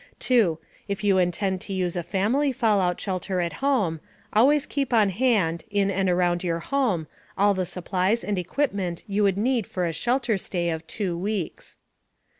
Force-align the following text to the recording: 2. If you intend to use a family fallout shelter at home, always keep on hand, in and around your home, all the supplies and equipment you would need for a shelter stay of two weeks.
2. 0.17 0.57
If 0.87 1.03
you 1.03 1.19
intend 1.19 1.61
to 1.61 1.73
use 1.73 1.95
a 1.95 2.01
family 2.01 2.51
fallout 2.51 2.99
shelter 2.99 3.39
at 3.39 3.53
home, 3.61 3.99
always 4.33 4.65
keep 4.65 4.91
on 4.95 5.09
hand, 5.09 5.63
in 5.69 5.91
and 5.91 6.09
around 6.09 6.43
your 6.43 6.57
home, 6.57 7.05
all 7.37 7.53
the 7.53 7.67
supplies 7.67 8.23
and 8.23 8.39
equipment 8.39 9.03
you 9.05 9.21
would 9.21 9.37
need 9.37 9.67
for 9.67 9.85
a 9.85 9.93
shelter 9.93 10.39
stay 10.39 10.71
of 10.71 10.87
two 10.87 11.15
weeks. 11.15 11.77